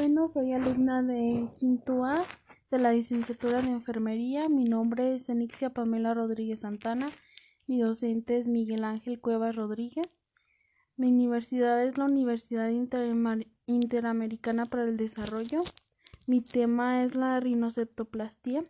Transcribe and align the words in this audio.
Bueno, 0.00 0.28
soy 0.28 0.54
alumna 0.54 1.02
de 1.02 1.46
quinto 1.60 2.06
A 2.06 2.24
de 2.70 2.78
la 2.78 2.90
licenciatura 2.90 3.60
de 3.60 3.68
enfermería. 3.68 4.48
Mi 4.48 4.64
nombre 4.64 5.14
es 5.14 5.28
Enixia 5.28 5.74
Pamela 5.74 6.14
Rodríguez 6.14 6.60
Santana. 6.60 7.10
Mi 7.66 7.82
docente 7.82 8.38
es 8.38 8.48
Miguel 8.48 8.84
Ángel 8.84 9.20
Cuevas 9.20 9.54
Rodríguez. 9.56 10.08
Mi 10.96 11.08
universidad 11.08 11.84
es 11.84 11.98
la 11.98 12.06
Universidad 12.06 12.70
Interamericana 13.66 14.64
para 14.64 14.84
el 14.84 14.96
Desarrollo. 14.96 15.60
Mi 16.26 16.40
tema 16.40 17.04
es 17.04 17.14
la 17.14 17.38
rinoceptoplastía. 17.38 18.64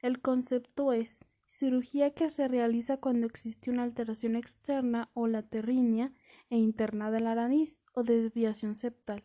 El 0.00 0.22
concepto 0.22 0.94
es 0.94 1.26
cirugía 1.46 2.14
que 2.14 2.30
se 2.30 2.48
realiza 2.48 2.96
cuando 2.96 3.26
existe 3.26 3.70
una 3.70 3.82
alteración 3.82 4.36
externa 4.36 5.10
o 5.12 5.26
la 5.26 5.44
e 6.48 6.56
interna 6.56 7.10
de 7.10 7.20
la 7.20 7.34
nariz 7.34 7.82
o 7.92 8.04
desviación 8.04 8.74
septal 8.74 9.22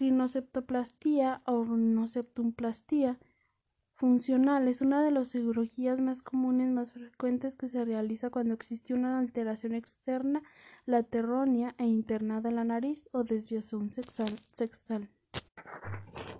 Rinoceptoplastía 0.00 1.42
o 1.44 1.62
rinoceptumplastía 1.62 3.18
funcional 3.96 4.66
es 4.66 4.80
una 4.80 5.02
de 5.02 5.10
las 5.10 5.32
cirugías 5.32 6.00
más 6.00 6.22
comunes, 6.22 6.72
más 6.72 6.92
frecuentes 6.92 7.58
que 7.58 7.68
se 7.68 7.84
realiza 7.84 8.30
cuando 8.30 8.54
existe 8.54 8.94
una 8.94 9.18
alteración 9.18 9.74
externa, 9.74 10.42
lateronia 10.86 11.74
e 11.76 11.84
interna 11.84 12.40
de 12.40 12.50
la 12.50 12.64
nariz 12.64 13.04
o 13.12 13.24
desviación 13.24 13.90
sextal. 13.92 15.10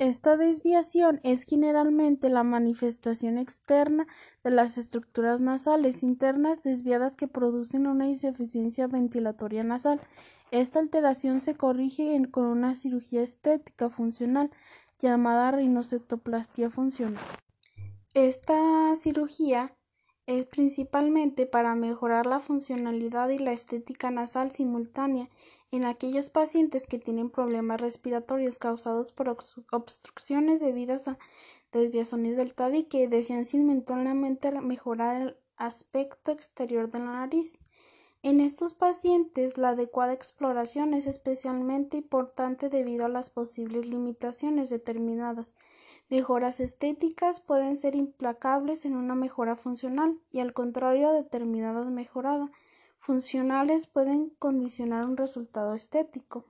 Esta 0.01 0.39
desviación 0.39 1.21
es 1.25 1.43
generalmente 1.43 2.31
la 2.31 2.43
manifestación 2.43 3.37
externa 3.37 4.07
de 4.43 4.51
las 4.51 4.79
estructuras 4.79 5.43
nasales 5.43 6.03
internas 6.03 6.63
desviadas 6.63 7.17
que 7.17 7.29
producen 7.29 7.87
una 7.87 8.07
insuficiencia 8.07 8.87
ventilatoria 8.87 9.63
nasal. 9.63 10.01
Esta 10.53 10.79
alteración 10.79 11.43
se 11.43 11.55
corrige 11.55 12.19
con 12.31 12.45
una 12.45 12.77
cirugía 12.77 13.21
estética 13.21 13.91
funcional 13.91 14.51
llamada 14.99 15.51
rinoceptoplastia 15.51 16.71
funcional. 16.71 17.23
Esta 18.15 18.97
cirugía 18.97 19.75
es 20.39 20.47
principalmente 20.47 21.45
para 21.45 21.75
mejorar 21.75 22.27
la 22.27 22.39
funcionalidad 22.39 23.31
y 23.31 23.39
la 23.39 23.53
estética 23.53 24.13
nasal 24.13 24.53
simultánea 24.53 25.29
en 25.73 25.85
aquellos 25.85 26.31
pacientes 26.31 26.87
que 26.87 27.01
tienen 27.01 27.31
problemas 27.31 27.81
respiratorios 27.81 28.61
causados 28.61 29.11
por 29.11 29.37
obstrucciones 29.73 30.61
debidas 30.61 31.09
a 31.09 31.19
desviaciones 31.73 32.37
del 32.37 32.55
tabique 32.55 33.09
desean 33.09 33.45
simultáneamente 33.45 34.53
mejorar 34.61 35.21
el 35.21 35.37
aspecto 35.57 36.31
exterior 36.31 36.91
de 36.91 37.01
la 37.01 37.07
nariz. 37.07 37.59
En 38.23 38.41
estos 38.41 38.75
pacientes, 38.75 39.59
la 39.59 39.71
adecuada 39.71 40.13
exploración 40.13 40.95
es 40.95 41.07
especialmente 41.09 41.97
importante 41.97 42.69
debido 42.69 43.07
a 43.07 43.09
las 43.09 43.31
posibles 43.31 43.89
limitaciones 43.89 44.71
determinadas. 44.71 45.55
Mejoras 46.11 46.59
estéticas 46.59 47.39
pueden 47.39 47.77
ser 47.77 47.95
implacables 47.95 48.85
en 48.85 48.97
una 48.97 49.15
mejora 49.15 49.55
funcional 49.55 50.19
y 50.33 50.41
al 50.41 50.53
contrario 50.53 51.13
determinadas 51.13 51.87
mejoradas 51.87 52.51
funcionales 52.99 53.87
pueden 53.87 54.31
condicionar 54.41 55.07
un 55.07 55.17
resultado 55.17 55.73
estético. 55.75 56.45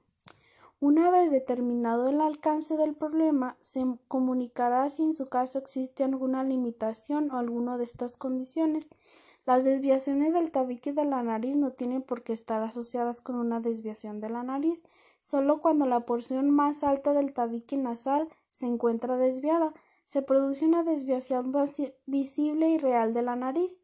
Una 0.80 1.10
vez 1.10 1.30
determinado 1.30 2.08
el 2.08 2.22
alcance 2.22 2.78
del 2.78 2.94
problema, 2.94 3.58
se 3.60 3.84
comunicará 4.08 4.88
si 4.88 5.02
en 5.02 5.14
su 5.14 5.28
caso 5.28 5.58
existe 5.58 6.04
alguna 6.04 6.42
limitación 6.42 7.30
o 7.30 7.36
alguna 7.36 7.76
de 7.76 7.84
estas 7.84 8.16
condiciones. 8.16 8.88
Las 9.44 9.64
desviaciones 9.64 10.32
del 10.32 10.50
tabique 10.50 10.94
de 10.94 11.04
la 11.04 11.22
nariz 11.22 11.58
no 11.58 11.72
tienen 11.72 12.00
por 12.00 12.22
qué 12.22 12.32
estar 12.32 12.62
asociadas 12.62 13.20
con 13.20 13.36
una 13.36 13.60
desviación 13.60 14.20
de 14.20 14.30
la 14.30 14.42
nariz, 14.42 14.80
solo 15.20 15.60
cuando 15.60 15.86
la 15.86 16.00
porción 16.00 16.50
más 16.50 16.82
alta 16.82 17.12
del 17.12 17.32
tabique 17.32 17.76
nasal 17.76 18.28
se 18.50 18.66
encuentra 18.66 19.16
desviada, 19.16 19.72
se 20.04 20.22
produce 20.22 20.66
una 20.66 20.82
desviación 20.82 21.54
visible 22.06 22.68
y 22.70 22.78
real 22.78 23.14
de 23.14 23.22
la 23.22 23.36
nariz. 23.36 23.78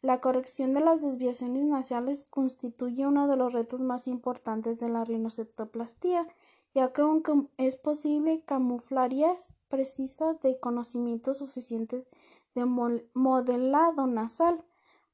La 0.00 0.20
corrección 0.20 0.74
de 0.74 0.80
las 0.80 1.00
desviaciones 1.00 1.64
nasales 1.64 2.24
constituye 2.30 3.06
uno 3.06 3.26
de 3.26 3.36
los 3.36 3.52
retos 3.52 3.82
más 3.82 4.06
importantes 4.06 4.78
de 4.78 4.88
la 4.88 5.04
rinoceptoplastía, 5.04 6.28
ya 6.74 6.92
que 6.92 7.02
aunque 7.02 7.32
es 7.56 7.76
posible 7.76 8.42
camuflarías 8.44 9.54
precisa 9.68 10.34
de 10.34 10.58
conocimientos 10.58 11.38
suficientes 11.38 12.06
de 12.54 12.64
modelado 12.64 14.06
nasal 14.06 14.62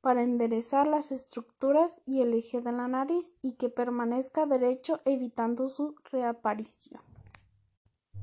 para 0.00 0.22
enderezar 0.22 0.86
las 0.86 1.12
estructuras 1.12 2.00
y 2.06 2.20
el 2.20 2.34
eje 2.34 2.60
de 2.60 2.72
la 2.72 2.88
nariz 2.88 3.36
y 3.42 3.54
que 3.54 3.68
permanezca 3.68 4.46
derecho 4.46 5.00
evitando 5.04 5.68
su 5.68 5.96
reaparición. 6.10 7.02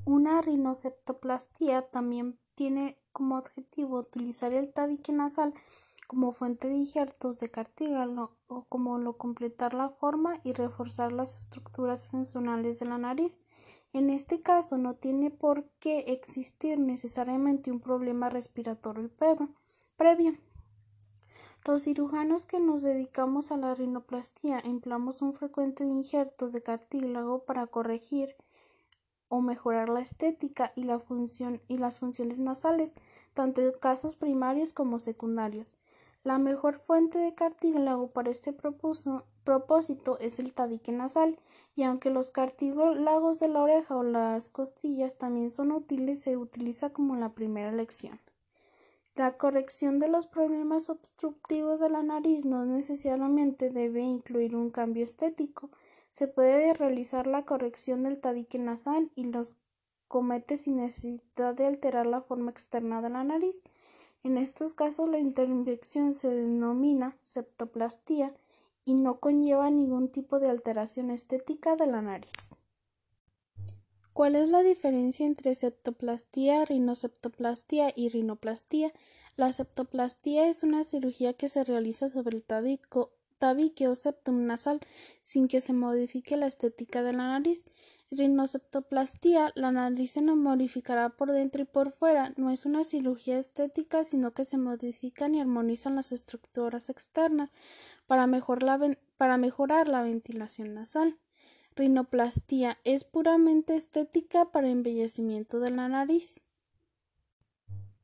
Una 0.06 0.42
rinoceptoplastía 0.42 1.90
también 1.90 2.40
tiene 2.56 2.98
como 3.12 3.38
objetivo 3.38 4.00
utilizar 4.00 4.54
el 4.54 4.72
tabique 4.72 5.12
nasal 5.12 5.54
como 6.08 6.32
fuente 6.32 6.68
de 6.68 6.76
injertos 6.76 7.40
de 7.40 7.50
cartílago 7.50 8.38
o 8.48 8.66
como 8.66 8.98
lo 8.98 9.18
completar 9.18 9.74
la 9.74 9.90
forma 9.90 10.40
y 10.44 10.54
reforzar 10.54 11.12
las 11.12 11.34
estructuras 11.34 12.06
funcionales 12.06 12.80
de 12.80 12.86
la 12.86 12.98
nariz. 12.98 13.40
En 13.94 14.10
este 14.10 14.42
caso 14.42 14.78
no 14.78 14.96
tiene 14.96 15.32
por 15.32 15.70
qué 15.80 16.00
existir 16.08 16.80
necesariamente 16.80 17.72
un 17.72 17.80
problema 17.80 18.30
respiratorio 18.30 19.10
previo. 19.98 20.38
Los 21.68 21.82
cirujanos 21.82 22.46
que 22.46 22.60
nos 22.60 22.84
dedicamos 22.84 23.52
a 23.52 23.58
la 23.58 23.74
rinoplastía 23.74 24.60
empleamos 24.60 25.24
un 25.24 25.34
frecuente 25.34 25.84
de 25.84 25.90
injertos 25.90 26.52
de 26.52 26.62
cartílago 26.62 27.40
para 27.40 27.66
corregir 27.66 28.36
o 29.30 29.42
mejorar 29.42 29.90
la 29.90 30.00
estética 30.00 30.74
y 30.76 30.84
la 30.84 31.00
función 31.00 31.60
y 31.68 31.80
las 31.80 31.98
funciones 31.98 32.38
nasales, 32.38 32.94
tanto 33.34 33.64
en 33.64 33.72
casos 33.72 34.16
primarios 34.16 34.74
como 34.74 35.00
secundarios. 35.00 35.74
La 36.24 36.38
mejor 36.38 36.78
fuente 36.78 37.18
de 37.18 37.34
cartílago 37.34 38.12
para 38.12 38.30
este 38.30 38.54
propósito 38.54 40.20
es 40.20 40.38
el 40.38 40.54
tabique 40.54 40.92
nasal, 40.92 41.40
y 41.76 41.82
aunque 41.82 42.12
los 42.12 42.30
cartílagos 42.30 43.40
de 43.40 43.48
la 43.48 43.64
oreja 43.64 43.96
o 43.96 44.04
las 44.04 44.52
costillas 44.52 45.18
también 45.18 45.52
son 45.52 45.72
útiles, 45.72 46.22
se 46.22 46.38
utiliza 46.38 46.92
como 46.92 47.16
la 47.16 47.30
primera 47.30 47.70
elección. 47.70 48.20
La 49.16 49.38
corrección 49.38 50.00
de 50.00 50.10
los 50.10 50.28
problemas 50.28 50.90
obstructivos 50.90 51.80
de 51.80 51.90
la 51.90 52.04
nariz 52.04 52.44
no 52.44 52.66
necesariamente 52.66 53.70
debe 53.70 54.02
incluir 54.02 54.58
un 54.58 54.72
cambio 54.72 55.06
estético. 55.06 55.70
Se 56.12 56.28
puede 56.28 56.74
realizar 56.74 57.26
la 57.26 57.46
corrección 57.46 58.04
del 58.04 58.20
tabique 58.20 58.60
nasal 58.60 59.10
y 59.16 59.24
los 59.24 59.58
cometes 60.10 60.64
sin 60.64 60.78
necesidad 60.78 61.56
de 61.56 61.66
alterar 61.66 62.08
la 62.08 62.24
forma 62.24 62.52
externa 62.52 63.02
de 63.02 63.10
la 63.10 63.24
nariz. 63.24 63.62
En 64.24 64.38
estos 64.38 64.74
casos 64.74 65.08
la 65.08 65.20
intervención 65.20 66.14
se 66.14 66.28
denomina 66.28 67.16
septoplastía 67.24 68.34
y 68.84 68.96
no 68.96 69.22
conlleva 69.22 69.70
ningún 69.70 70.10
tipo 70.10 70.40
de 70.40 70.50
alteración 70.50 71.10
estética 71.10 71.78
de 71.78 71.88
la 71.88 72.02
nariz. 72.02 72.52
¿Cuál 74.16 74.36
es 74.38 74.48
la 74.48 74.64
diferencia 74.64 75.26
entre 75.26 75.54
septoplastía, 75.56 76.64
rinoceptoplastía 76.64 77.92
y 77.94 78.08
rinoplastía? 78.08 78.94
La 79.36 79.52
septoplastía 79.52 80.48
es 80.48 80.64
una 80.64 80.86
cirugía 80.86 81.34
que 81.34 81.50
se 81.50 81.66
realiza 81.66 82.08
sobre 82.08 82.38
el 82.38 82.44
tabique 82.46 83.88
o 83.90 83.96
septum 83.96 84.46
nasal 84.46 84.80
sin 85.22 85.50
que 85.50 85.60
se 85.60 85.74
modifique 85.74 86.38
la 86.38 86.48
estética 86.48 87.04
de 87.04 87.12
la 87.12 87.28
nariz. 87.28 87.66
Rinoceptoplastía, 88.10 89.52
la 89.54 89.74
nariz 89.74 90.12
se 90.12 90.22
modificará 90.22 91.10
por 91.10 91.34
dentro 91.34 91.64
y 91.64 91.66
por 91.66 91.92
fuera. 91.92 92.34
No 92.38 92.52
es 92.52 92.66
una 92.66 92.86
cirugía 92.86 93.38
estética, 93.38 94.06
sino 94.06 94.32
que 94.32 94.46
se 94.46 94.58
modifican 94.58 95.36
y 95.36 95.42
armonizan 95.42 95.98
las 95.98 96.14
estructuras 96.14 96.90
externas 96.90 97.52
para 98.08 98.28
mejorar 98.28 99.90
la 99.90 100.04
ventilación 100.04 100.74
nasal. 100.74 101.20
Rinoplastía 101.76 102.78
es 102.86 103.04
puramente 103.04 103.76
estética 103.76 104.50
para 104.52 104.70
embellecimiento 104.70 105.60
de 105.60 105.72
la 105.72 105.90
nariz. 105.90 106.42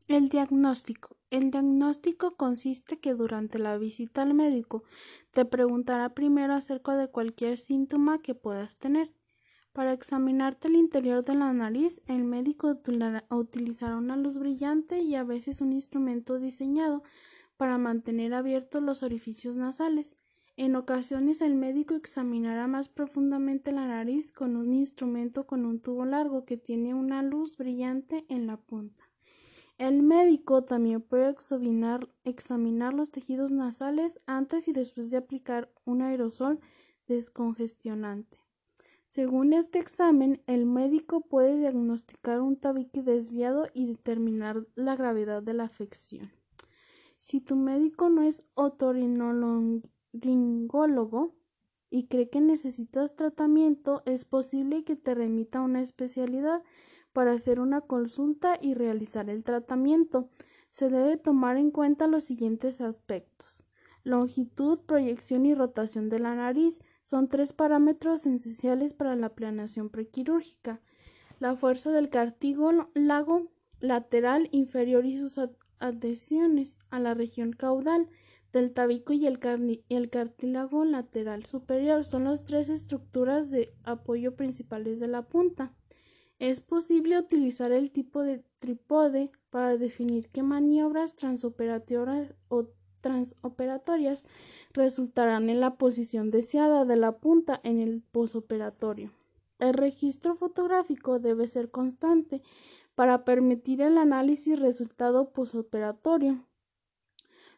El 0.09 0.27
diagnóstico. 0.27 1.15
El 1.29 1.51
diagnóstico 1.51 2.35
consiste 2.35 2.99
que 2.99 3.13
durante 3.13 3.59
la 3.59 3.77
visita 3.77 4.23
al 4.23 4.33
médico 4.33 4.83
te 5.31 5.45
preguntará 5.45 6.13
primero 6.13 6.53
acerca 6.53 6.97
de 6.97 7.07
cualquier 7.07 7.57
síntoma 7.57 8.21
que 8.21 8.35
puedas 8.35 8.77
tener. 8.77 9.13
Para 9.71 9.93
examinarte 9.93 10.67
el 10.67 10.75
interior 10.75 11.23
de 11.23 11.35
la 11.35 11.53
nariz, 11.53 12.01
el 12.07 12.25
médico 12.25 12.77
utilizará 13.29 13.95
una 13.95 14.17
luz 14.17 14.37
brillante 14.37 15.01
y 15.01 15.15
a 15.15 15.23
veces 15.23 15.61
un 15.61 15.71
instrumento 15.71 16.39
diseñado 16.39 17.03
para 17.55 17.77
mantener 17.77 18.33
abiertos 18.33 18.83
los 18.83 19.01
orificios 19.01 19.55
nasales. 19.55 20.17
En 20.57 20.75
ocasiones 20.75 21.41
el 21.41 21.55
médico 21.55 21.95
examinará 21.95 22.67
más 22.67 22.89
profundamente 22.89 23.71
la 23.71 23.87
nariz 23.87 24.31
con 24.31 24.55
un 24.55 24.73
instrumento 24.73 25.47
con 25.47 25.65
un 25.65 25.79
tubo 25.79 26.05
largo 26.05 26.45
que 26.45 26.57
tiene 26.57 26.93
una 26.93 27.23
luz 27.23 27.57
brillante 27.57 28.25
en 28.27 28.47
la 28.47 28.57
punta. 28.57 29.11
El 29.77 30.03
médico 30.03 30.63
también 30.63 31.01
puede 31.01 31.29
examinar, 31.29 32.93
los 32.93 33.09
tejidos 33.09 33.51
nasales 33.51 34.19
antes 34.27 34.67
y 34.67 34.73
después 34.73 35.09
de 35.09 35.17
aplicar 35.17 35.71
un 35.85 36.03
aerosol 36.03 36.59
descongestionante. 37.07 38.37
Según 39.09 39.53
este 39.53 39.79
examen, 39.79 40.43
el 40.45 40.67
médico 40.67 41.21
puede 41.21 41.57
diagnosticar 41.57 42.41
un 42.41 42.57
tabique 42.57 43.01
desviado 43.01 43.69
y 43.73 43.87
determinar 43.87 44.67
la 44.75 44.95
gravedad 44.95 45.41
de 45.41 45.53
la 45.53 45.63
afección. 45.63 46.31
Si 47.17 47.41
tu 47.41 47.55
médico 47.55 48.09
no 48.09 48.21
es 48.21 48.45
otorrinolaringólogo 50.13 51.35
y 51.89 52.07
cree 52.07 52.29
que 52.29 52.39
necesitas 52.39 53.15
tratamiento, 53.15 54.01
es 54.05 54.25
posible 54.25 54.83
que 54.83 54.95
te 54.95 55.13
remita 55.13 55.59
a 55.59 55.63
una 55.63 55.81
especialidad 55.81 56.63
para 57.11 57.33
hacer 57.33 57.59
una 57.59 57.81
consulta 57.81 58.57
y 58.61 58.73
realizar 58.73 59.29
el 59.29 59.43
tratamiento. 59.43 60.29
Se 60.69 60.89
debe 60.89 61.17
tomar 61.17 61.57
en 61.57 61.71
cuenta 61.71 62.07
los 62.07 62.23
siguientes 62.23 62.79
aspectos: 62.79 63.65
longitud, 64.03 64.79
proyección 64.79 65.45
y 65.45 65.53
rotación 65.53 66.07
de 66.09 66.19
la 66.19 66.33
nariz, 66.33 66.79
son 67.03 67.27
tres 67.27 67.51
parámetros 67.51 68.25
esenciales 68.25 68.93
para 68.93 69.17
la 69.17 69.35
planeación 69.35 69.89
prequirúrgica. 69.89 70.81
La 71.39 71.55
fuerza 71.55 71.91
del 71.91 72.09
cartílago 72.09 73.51
lateral 73.79 74.47
inferior 74.51 75.05
y 75.05 75.17
sus 75.17 75.39
adhesiones 75.79 76.77
a 76.89 76.99
la 76.99 77.15
región 77.15 77.51
caudal 77.51 78.07
del 78.53 78.73
tabico 78.73 79.13
y 79.13 79.25
el, 79.25 79.39
cartílago 80.09 80.83
lateral 80.83 81.45
superior 81.45 82.03
son 82.03 82.25
las 82.25 82.43
tres 82.43 82.69
estructuras 82.69 83.51
de 83.51 83.73
apoyo 83.83 84.35
principales 84.35 84.99
de 84.99 85.07
la 85.07 85.23
punta. 85.23 85.73
Es 86.39 86.59
posible 86.59 87.17
utilizar 87.17 87.71
el 87.71 87.91
tipo 87.91 88.21
de 88.21 88.43
trípode 88.59 89.29
para 89.49 89.77
definir 89.77 90.29
qué 90.29 90.43
maniobras 90.43 91.15
transoperatorias 91.15 92.33
o 92.47 92.67
transoperatorias 92.99 94.23
resultarán 94.73 95.49
en 95.49 95.59
la 95.59 95.75
posición 95.75 96.29
deseada 96.31 96.85
de 96.85 96.95
la 96.95 97.17
punta 97.17 97.59
en 97.63 97.79
el 97.79 98.01
posoperatorio. 98.11 99.11
El 99.59 99.73
registro 99.73 100.35
fotográfico 100.35 101.19
debe 101.19 101.47
ser 101.47 101.69
constante 101.69 102.41
para 102.95 103.23
permitir 103.23 103.81
el 103.81 103.97
análisis 103.97 104.59
resultado 104.59 105.31
posoperatorio. 105.31 106.45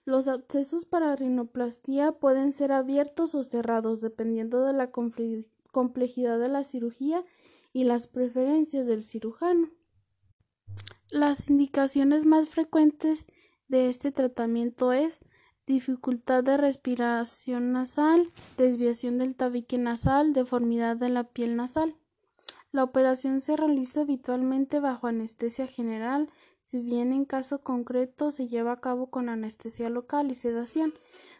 Los 0.05 0.27
accesos 0.27 0.85
para 0.85 1.15
rinoplastia 1.15 2.11
pueden 2.11 2.51
ser 2.51 2.71
abiertos 2.71 3.35
o 3.35 3.43
cerrados 3.43 4.01
dependiendo 4.01 4.63
de 4.63 4.73
la 4.73 4.91
complejidad 4.91 6.39
de 6.39 6.49
la 6.49 6.63
cirugía 6.63 7.23
y 7.71 7.85
las 7.85 8.07
preferencias 8.07 8.85
del 8.85 9.03
cirujano. 9.03 9.69
Las 11.09 11.49
indicaciones 11.49 12.25
más 12.25 12.49
frecuentes 12.49 13.27
de 13.67 13.87
este 13.87 14.11
tratamiento 14.11 14.91
es 14.91 15.19
dificultad 15.65 16.43
de 16.43 16.57
respiración 16.57 17.71
nasal, 17.71 18.29
desviación 18.57 19.17
del 19.17 19.35
tabique 19.35 19.77
nasal, 19.77 20.33
deformidad 20.33 20.97
de 20.97 21.09
la 21.09 21.23
piel 21.23 21.55
nasal. 21.55 21.95
La 22.71 22.83
operación 22.83 23.39
se 23.39 23.55
realiza 23.55 24.01
habitualmente 24.01 24.79
bajo 24.79 25.07
anestesia 25.07 25.67
general, 25.67 26.29
si 26.63 26.79
bien 26.79 27.13
en 27.13 27.25
caso 27.25 27.61
concreto 27.61 28.31
se 28.31 28.47
lleva 28.47 28.73
a 28.73 28.81
cabo 28.81 29.07
con 29.07 29.29
anestesia 29.29 29.89
local 29.89 30.31
y 30.31 30.35
sedación. 30.35 30.93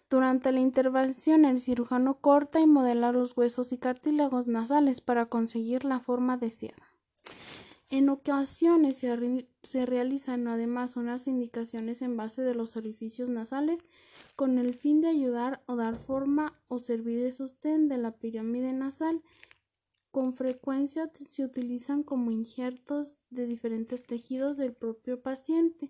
Durante 0.10 0.52
la 0.52 0.60
intervención, 0.60 1.46
el 1.46 1.60
cirujano 1.60 2.20
corta 2.20 2.60
y 2.60 2.68
modela 2.68 3.12
los 3.12 3.36
huesos 3.36 3.72
y 3.74 3.78
cartílagos 3.78 4.48
nasales 4.48 5.02
para 5.02 5.26
conseguir 5.26 5.86
la 5.86 6.00
forma 6.00 6.38
deseada. 6.38 6.94
En 7.94 8.10
ocasiones 8.10 8.98
se, 8.98 9.86
realizan 9.86 10.48
además 10.48 10.96
unas 10.96 11.28
indicaciones 11.28 12.02
en 12.02 12.18
base 12.18 12.42
de 12.42 12.56
los 12.56 12.76
orificios 12.76 13.30
nasales 13.30 13.86
con 14.36 14.58
el 14.58 14.74
fin 14.74 15.00
de 15.00 15.10
ayudar 15.10 15.62
o 15.68 15.76
dar 15.76 16.00
forma 16.00 16.60
o 16.68 16.80
servir 16.80 17.22
de 17.22 17.32
sostén 17.32 17.90
de 17.90 18.00
la 18.00 18.10
pirámide 18.10 18.74
nasal. 18.74 19.22
Con 20.14 20.36
frecuencia 20.36 21.10
se 21.28 21.44
utilizan 21.44 22.04
como 22.04 22.30
injertos 22.30 23.18
de 23.32 23.48
diferentes 23.48 24.04
tejidos 24.04 24.58
del 24.58 24.72
propio 24.72 25.20
paciente, 25.24 25.90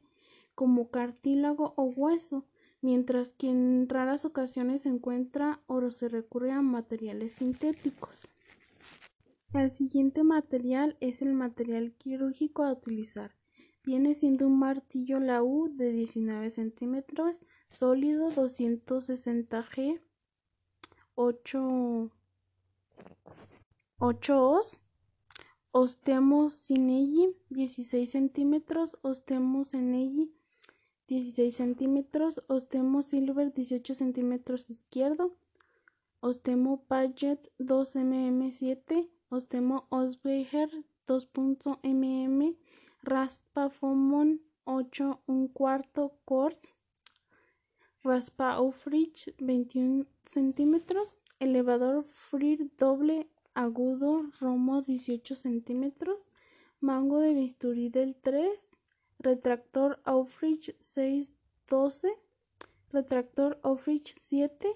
como 0.56 0.90
cartílago 0.90 1.74
o 1.76 1.84
hueso, 1.84 2.46
mientras 2.80 3.32
que 3.32 3.50
en 3.50 3.90
raras 3.90 4.24
ocasiones 4.24 4.84
se 4.84 4.90
encuentra 4.90 5.60
o 5.68 5.92
se 5.92 6.08
recurre 6.08 6.54
a 6.54 6.62
materiales 6.62 7.34
sintéticos. 7.34 8.30
El 9.54 9.70
siguiente 9.72 10.24
material 10.24 10.96
es 11.02 11.22
el 11.22 11.34
material 11.34 11.92
quirúrgico 11.92 12.64
a 12.64 12.72
utilizar. 12.72 13.36
Viene 13.84 14.16
siendo 14.16 14.48
un 14.48 14.58
martillo 14.58 15.20
Lau 15.20 15.68
de 15.68 15.92
19 15.92 16.50
centímetros, 16.50 17.42
sólido 17.72 18.30
260G, 18.30 20.00
8, 21.16 22.10
8 24.06 24.34
os, 24.34 24.82
Ostemo 25.72 26.50
Sinelli 26.50 27.34
16 27.52 28.10
centímetros, 28.10 28.98
Ostemo 29.02 29.64
Senelli 29.64 30.30
16 31.08 31.56
centímetros, 31.56 32.42
Ostemo 32.50 33.02
Silver 33.02 33.54
18 33.54 33.94
centímetros 33.94 34.70
izquierdo, 34.70 35.32
Ostemo 36.20 36.84
Paget 36.86 37.50
2 37.60 37.96
mm7, 37.96 39.08
Ostemo 39.30 39.88
Osbeher 39.90 40.70
2.mm, 41.08 42.58
Raspa 43.04 43.70
Fomon 43.70 44.42
8 44.66 45.22
un 45.28 45.48
cuarto 45.48 46.12
Quartz, 46.26 46.76
Raspa 48.04 48.58
Aufrich 48.58 49.34
21 49.40 50.08
centímetros, 50.26 51.20
Elevador 51.40 52.04
Freer 52.04 52.68
doble 52.78 53.30
agudo 53.54 54.32
Romo 54.40 54.82
18 54.82 55.36
centímetros, 55.36 56.30
Mango 56.80 57.20
de 57.20 57.34
bisturí 57.34 57.90
del 57.90 58.16
3, 58.16 58.52
Retractor 59.20 60.02
Aufrich 60.04 60.76
612, 60.80 62.14
Retractor 62.92 63.60
Aufrich 63.64 64.16
7, 64.20 64.68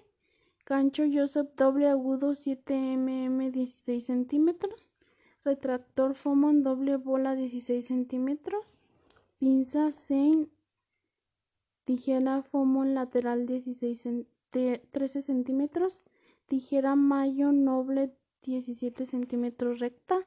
Gancho 0.67 1.03
Joseph 1.09 1.55
doble 1.55 1.87
agudo 1.87 2.35
7 2.35 2.97
mm 2.97 3.51
16 3.51 4.05
centímetros. 4.05 4.89
Retractor 5.45 6.13
Fomon 6.13 6.61
doble 6.61 6.97
bola 6.97 7.35
16 7.35 7.85
centímetros. 7.85 8.73
Pinza 9.39 9.91
Sein. 9.91 10.49
Tijera 11.85 12.43
Fomon 12.43 12.95
lateral 12.95 13.45
16 13.45 14.25
13 14.51 15.21
centímetros. 15.21 16.01
Tijera 16.47 16.97
Mayo 16.97 17.53
noble 17.53 18.11
17 18.47 19.05
centímetros 19.05 19.79
recta. 19.79 20.17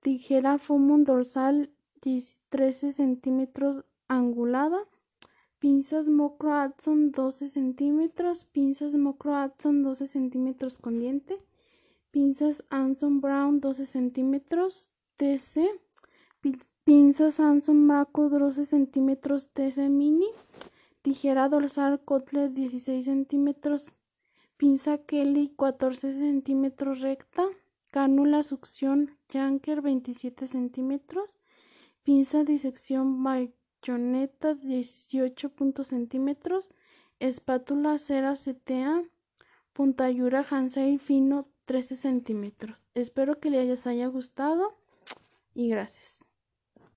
Tijera 0.00 0.58
Fomon 0.58 1.04
dorsal 1.04 1.70
13 2.00 2.92
centímetros 2.92 3.84
angulada 4.08 4.78
pinzas 5.58 6.08
Mocro 6.08 6.54
Adson 6.54 7.10
12 7.10 7.48
centímetros, 7.48 8.44
pinzas 8.44 8.94
Mocro 8.94 9.34
Adson 9.34 9.82
12 9.82 10.06
centímetros 10.06 10.78
con 10.78 10.98
diente, 10.98 11.38
pinzas 12.10 12.62
Anson 12.70 13.20
Brown 13.20 13.60
12 13.60 13.86
centímetros, 13.86 14.90
TC, 15.16 15.66
pinzas 16.84 17.40
Anson 17.40 17.84
Marco 17.84 18.28
12 18.28 18.64
centímetros 18.64 19.48
TC 19.48 19.88
Mini, 19.88 20.28
tijera 21.02 21.48
dorsal 21.48 22.00
Kotler 22.00 22.52
16 22.52 23.04
centímetros, 23.04 23.94
pinza 24.56 24.98
Kelly 24.98 25.52
14 25.58 26.12
centímetros 26.12 27.00
recta, 27.00 27.44
cánula 27.96 28.42
succión 28.42 29.16
Janker 29.32 29.80
27 29.80 30.46
centímetros, 30.46 31.38
pinza 32.02 32.44
disección 32.44 33.24
bayoneta 33.24 34.52
18 34.52 35.50
centímetros, 35.82 36.68
espátula 37.20 37.96
cera 37.96 38.34
CTA, 38.34 39.02
puntayura 39.72 40.44
Hansei 40.50 40.98
fino 40.98 41.48
13 41.64 41.96
centímetros. 41.96 42.76
Espero 42.92 43.40
que 43.40 43.48
les 43.48 43.86
haya 43.86 44.08
gustado 44.08 44.76
y 45.54 45.70
gracias. 45.70 46.20